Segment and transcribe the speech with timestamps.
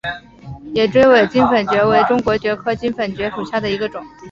[0.73, 4.03] 野雉尾金粉蕨为中国蕨科金粉蕨属下的一个种。